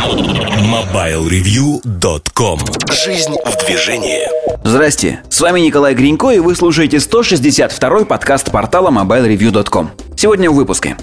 [0.00, 2.58] MobileReview.com
[3.04, 4.22] Жизнь в движении
[4.64, 9.90] Здрасте, с вами Николай Гринько, и вы слушаете 162-й подкаст портала MobileReview.com.
[10.16, 10.96] Сегодня в выпуске.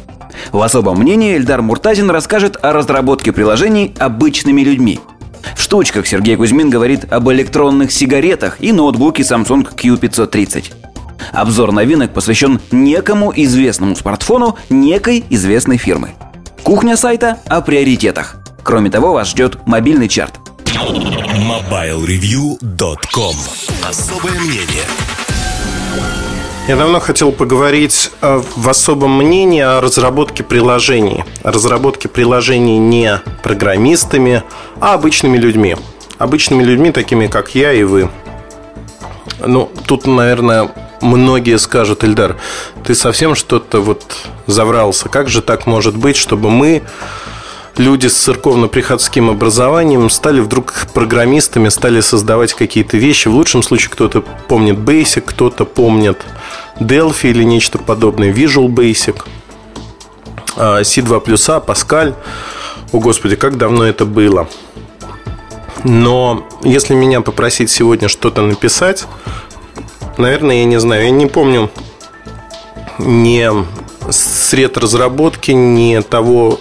[0.51, 4.99] В особом мнении Эльдар Муртазин расскажет о разработке приложений обычными людьми.
[5.55, 10.73] В штучках Сергей Кузьмин говорит об электронных сигаретах и ноутбуке Samsung Q530.
[11.33, 16.15] Обзор новинок посвящен некому известному смартфону некой известной фирмы.
[16.63, 18.37] Кухня сайта о приоритетах.
[18.67, 20.33] Кроме того, вас ждет мобильный чарт.
[20.65, 23.35] MobileReview.com
[23.89, 24.83] Особое мнение
[26.67, 31.23] я давно хотел поговорить э, в особом мнении о разработке приложений.
[31.43, 34.43] О разработке приложений не программистами,
[34.81, 35.77] а обычными людьми.
[36.17, 38.09] Обычными людьми, такими как я и вы.
[39.39, 42.35] Ну, тут, наверное, многие скажут, Эльдар,
[42.83, 44.03] ты совсем что-то вот
[44.45, 45.07] заврался.
[45.07, 46.83] Как же так может быть, чтобы мы
[47.77, 53.27] люди с церковно-приходским образованием стали вдруг программистами, стали создавать какие-то вещи.
[53.27, 56.19] В лучшем случае кто-то помнит Basic, кто-то помнит
[56.79, 59.23] Delphi или нечто подобное, Visual Basic,
[60.55, 62.15] C2++, Pascal.
[62.91, 64.47] О, Господи, как давно это было.
[65.83, 69.05] Но если меня попросить сегодня что-то написать,
[70.17, 71.69] наверное, я не знаю, я не помню
[72.97, 73.47] ни
[74.11, 76.59] сред разработки, ни того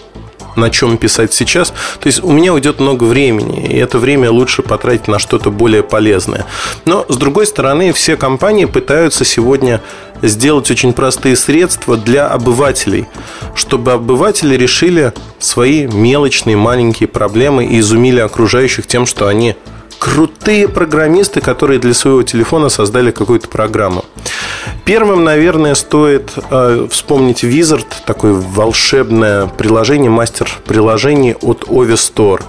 [0.56, 1.70] на чем писать сейчас.
[2.00, 5.82] То есть у меня уйдет много времени, и это время лучше потратить на что-то более
[5.82, 6.46] полезное.
[6.84, 9.80] Но, с другой стороны, все компании пытаются сегодня
[10.22, 13.06] сделать очень простые средства для обывателей,
[13.54, 19.56] чтобы обыватели решили свои мелочные маленькие проблемы и изумили окружающих тем, что они
[19.98, 24.05] крутые программисты, которые для своего телефона создали какую-то программу.
[24.84, 32.42] Первым, наверное, стоит э, вспомнить Wizard, такое волшебное приложение, мастер приложений от Ovi Store,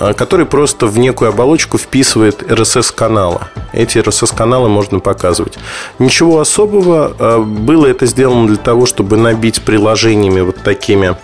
[0.00, 3.40] э, который просто в некую оболочку вписывает RSS-каналы.
[3.74, 5.58] Эти RSS-каналы можно показывать.
[5.98, 7.12] Ничего особого.
[7.18, 11.16] Э, было это сделано для того, чтобы набить приложениями вот такими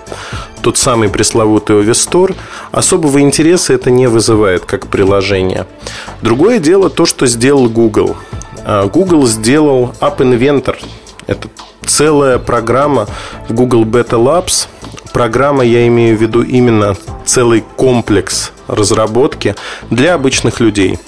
[0.63, 2.35] тот самый пресловутый Store,
[2.71, 5.67] особого интереса это не вызывает как приложение.
[6.23, 8.17] Другое дело то, что сделал Google.
[8.65, 10.77] А, Google сделал App Inventor.
[11.27, 11.49] Это
[11.85, 13.07] целая программа
[13.49, 14.69] в Google Beta Labs.
[15.13, 16.97] Программа, я имею в виду именно
[17.27, 19.55] целый комплекс разработки
[19.91, 20.99] для обычных людей.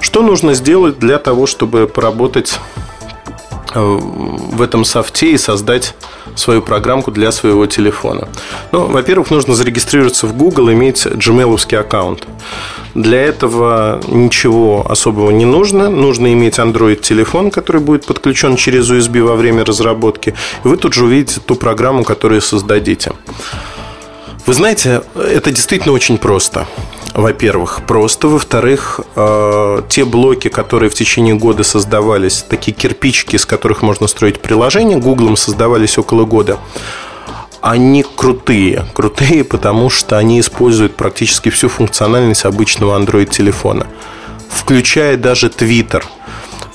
[0.00, 2.58] Что нужно сделать для того, чтобы поработать
[3.76, 5.94] в этом софте и создать
[6.34, 8.28] свою программку для своего телефона.
[8.72, 12.26] Ну, во-первых, нужно зарегистрироваться в Google, иметь gmail аккаунт.
[12.94, 15.90] Для этого ничего особого не нужно.
[15.90, 20.34] Нужно иметь Android-телефон, который будет подключен через USB во время разработки.
[20.64, 23.12] И вы тут же увидите ту программу, которую создадите.
[24.46, 26.66] Вы знаете, это действительно очень просто.
[27.16, 28.28] Во-первых, просто.
[28.28, 34.40] Во-вторых, э, те блоки, которые в течение года создавались, такие кирпичики, из которых можно строить
[34.40, 36.58] приложение, Гуглом создавались около года,
[37.62, 38.84] они крутые.
[38.92, 43.86] Крутые, потому что они используют практически всю функциональность обычного Android-телефона.
[44.50, 46.04] Включая даже Twitter–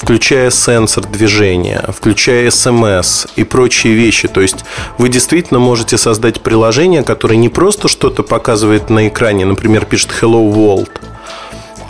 [0.02, 4.28] включая сенсор движения, включая смс и прочие вещи.
[4.28, 4.66] То есть
[4.98, 10.52] вы действительно можете создать приложение, которое не просто что-то показывает на экране, например, пишет Hello
[10.52, 10.90] World,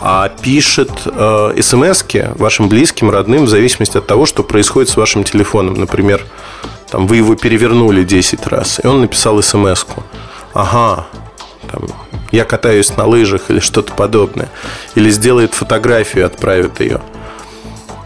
[0.02, 2.04] а пишет э, смс
[2.36, 5.74] вашим близким, родным, в зависимости от того, что происходит с вашим телефоном.
[5.74, 6.22] Например,
[6.90, 10.02] там, вы его перевернули 10 раз, и он написал смс -ку.
[10.52, 11.06] Ага,
[11.70, 11.86] там,
[12.30, 14.50] я катаюсь на лыжах или что-то подобное.
[14.96, 17.00] Или сделает фотографию, отправит ее.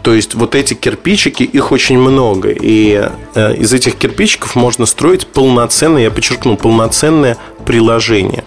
[0.07, 2.47] То есть вот эти кирпичики, их очень много.
[2.47, 7.35] И э, из этих кирпичиков можно строить полноценное, я подчеркну, полноценное
[7.65, 8.45] приложение.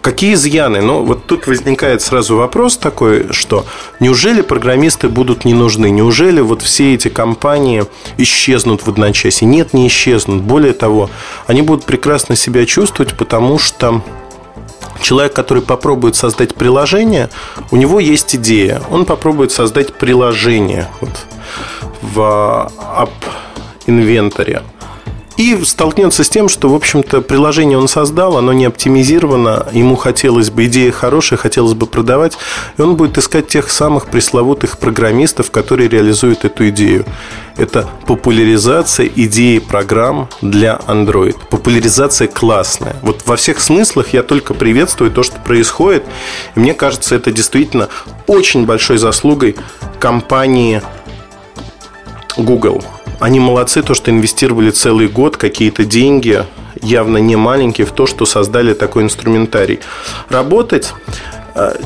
[0.00, 0.80] Какие изъяны?
[0.80, 3.66] Ну, вот тут возникает сразу вопрос такой, что
[4.00, 5.90] неужели программисты будут не нужны?
[5.90, 7.84] Неужели вот все эти компании
[8.16, 9.46] исчезнут в одночасье?
[9.46, 10.40] Нет, не исчезнут.
[10.40, 11.10] Более того,
[11.46, 14.00] они будут прекрасно себя чувствовать, потому что
[15.00, 17.30] человек, который попробует создать приложение,
[17.70, 18.82] у него есть идея.
[18.90, 21.26] Он попробует создать приложение вот,
[22.02, 23.10] в App
[23.86, 24.62] Inventory.
[25.36, 30.50] И столкнется с тем, что, в общем-то, приложение он создал, оно не оптимизировано, ему хотелось
[30.50, 32.38] бы, идея хорошая, хотелось бы продавать,
[32.78, 37.04] и он будет искать тех самых пресловутых программистов, которые реализуют эту идею.
[37.56, 41.36] Это популяризация идеи программ для Android.
[41.50, 42.96] Популяризация классная.
[43.02, 46.04] Вот во всех смыслах я только приветствую то, что происходит.
[46.56, 47.88] И мне кажется, это действительно
[48.26, 49.56] очень большой заслугой
[50.00, 50.82] компании
[52.36, 52.82] Google.
[53.20, 56.44] Они молодцы, то, что инвестировали целый год какие-то деньги
[56.80, 59.80] явно не маленькие в то, что создали такой инструментарий.
[60.28, 60.92] Работать
[61.54, 61.76] э,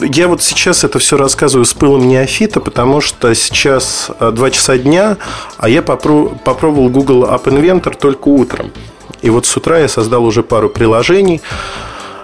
[0.00, 5.16] я вот сейчас это все рассказываю с пылом неофита, потому что сейчас 2 часа дня,
[5.58, 8.72] а я попробовал Google App Inventor только утром.
[9.20, 11.40] И вот с утра я создал уже пару приложений,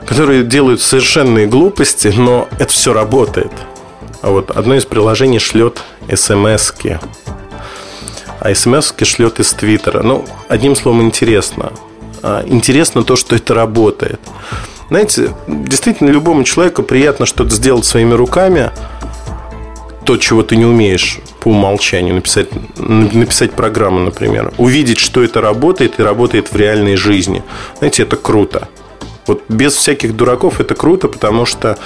[0.05, 3.53] которые делают совершенные глупости, но это все работает.
[4.23, 5.81] А вот одно из приложений шлет
[6.13, 6.73] смс.
[8.41, 10.03] А смс шлет из Твиттера.
[10.03, 11.73] Ну, одним словом, интересно.
[12.23, 14.21] А, интересно то, что это работает.
[14.89, 18.71] Знаете, действительно, любому человеку приятно что-то сделать своими руками,
[20.05, 22.49] то, чего ты не умеешь по умолчанию, написать,
[22.79, 27.43] написать программу, например, увидеть, что это работает и работает в реальной жизни.
[27.79, 28.69] Знаете, это круто.
[29.27, 31.79] Вот без всяких дураков это круто, потому что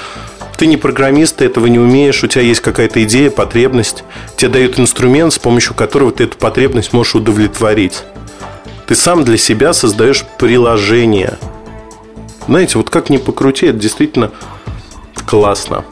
[0.63, 4.05] ты не программист, ты этого не умеешь, у тебя есть какая-то идея, потребность,
[4.37, 8.05] тебе дают инструмент, с помощью которого ты эту потребность можешь удовлетворить.
[8.87, 11.37] Ты сам для себя создаешь приложение.
[12.47, 14.31] Знаете, вот как ни покрути, это действительно
[15.27, 15.85] классно.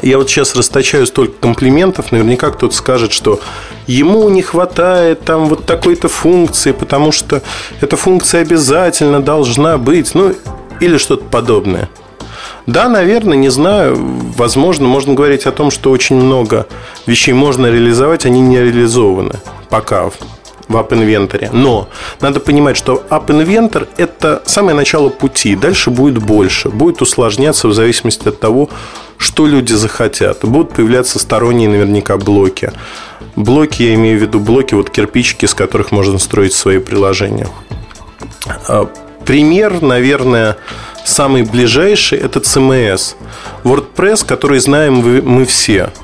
[0.00, 3.40] Я вот сейчас расточаю столько комплиментов, наверняка кто-то скажет, что
[3.88, 7.42] ему не хватает там вот такой-то функции, потому что
[7.80, 10.36] эта функция обязательно должна быть, ну
[10.78, 11.88] или что-то подобное.
[12.66, 13.96] Да, наверное, не знаю.
[14.36, 16.66] Возможно, можно говорить о том, что очень много
[17.06, 19.34] вещей можно реализовать, они не реализованы
[19.70, 20.10] пока
[20.68, 21.50] в App Inventor.
[21.52, 21.88] Но
[22.20, 25.54] надо понимать, что App Inventor– это самое начало пути.
[25.54, 26.68] Дальше будет больше.
[26.70, 28.68] Будет усложняться в зависимости от того,
[29.16, 30.44] что люди захотят.
[30.44, 32.72] Будут появляться сторонние наверняка блоки.
[33.36, 37.48] Блоки, я имею в виду блоки, вот кирпичики, с которых можно строить свои приложения.
[38.68, 38.88] А,
[39.24, 40.56] пример, наверное,
[41.06, 43.14] самый ближайший– это CMS.
[43.64, 44.94] WordPress, который знаем
[45.24, 45.90] мы все–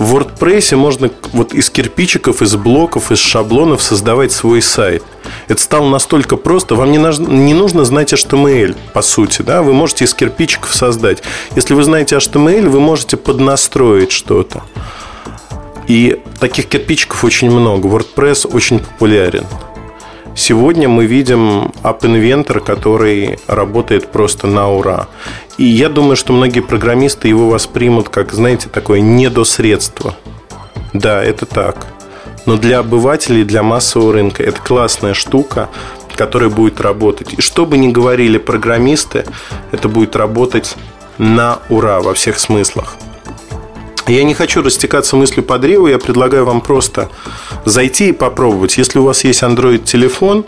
[0.00, 5.02] в WordPress можно вот из кирпичиков, из блоков, из шаблонов создавать свой сайт.
[5.46, 6.74] Это стало настолько просто.
[6.74, 9.42] Вам не, не нужно знать HTML, по сути.
[9.42, 9.60] Да?
[9.60, 11.22] Вы можете из кирпичиков создать.
[11.54, 14.62] Если вы знаете HTML, вы можете поднастроить что-то.
[15.86, 17.86] И таких кирпичиков очень много.
[17.86, 19.44] WordPress очень популярен.
[20.40, 25.06] Сегодня мы видим App Inventor, который работает просто на ура.
[25.58, 30.16] И я думаю, что многие программисты его воспримут как, знаете, такое недосредство.
[30.94, 31.88] Да, это так.
[32.46, 35.68] Но для обывателей, для массового рынка это классная штука,
[36.16, 37.34] которая будет работать.
[37.34, 39.26] И что бы ни говорили программисты,
[39.72, 40.74] это будет работать
[41.18, 42.96] на ура во всех смыслах.
[44.06, 47.10] Я не хочу растекаться мыслью по древу, я предлагаю вам просто
[47.64, 48.78] зайти и попробовать.
[48.78, 50.44] Если у вас есть Android-телефон,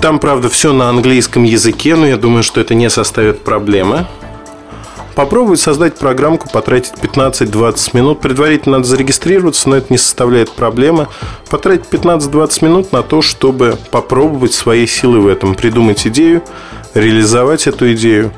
[0.00, 4.06] там, правда, все на английском языке, но я думаю, что это не составит проблемы.
[5.14, 8.20] Попробовать создать программку, потратить 15-20 минут.
[8.20, 11.08] Предварительно надо зарегистрироваться, но это не составляет проблемы.
[11.48, 16.42] Потратить 15-20 минут на то, чтобы попробовать свои силы в этом, придумать идею,
[16.92, 18.30] реализовать эту идею.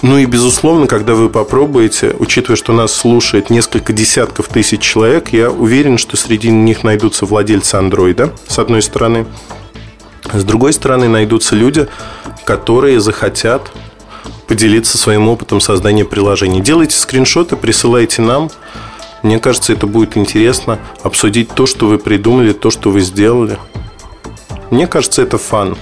[0.00, 5.50] Ну и, безусловно, когда вы попробуете, учитывая, что нас слушает несколько десятков тысяч человек, я
[5.50, 9.26] уверен, что среди них найдутся владельцы андроида, с одной стороны.
[10.32, 11.88] С другой стороны, найдутся люди,
[12.44, 13.72] которые захотят
[14.46, 16.60] поделиться своим опытом создания приложений.
[16.60, 18.50] Делайте скриншоты, присылайте нам.
[19.24, 23.58] Мне кажется, это будет интересно обсудить то, что вы придумали, то, что вы сделали.
[24.70, 25.76] Мне кажется, это фан.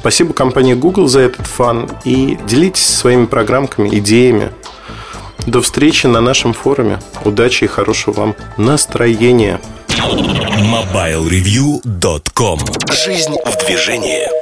[0.00, 4.50] Спасибо компании Google за этот фан и делитесь своими программками, идеями.
[5.46, 7.00] До встречи на нашем форуме.
[7.24, 9.60] Удачи и хорошего вам настроения.
[9.88, 12.60] MobileReview.com
[12.90, 14.41] Жизнь в движении.